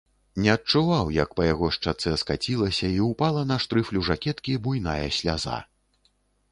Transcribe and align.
Не 0.43 0.49
адчуваў, 0.53 1.11
як 1.17 1.35
па 1.39 1.43
яго 1.47 1.69
шчацэ 1.77 2.15
скацілася 2.23 2.91
і 2.97 2.99
ўпала 3.11 3.47
на 3.51 3.61
штрыфлю 3.67 4.07
жакеткі 4.09 4.61
буйная 4.67 5.01
сляза. 5.21 5.65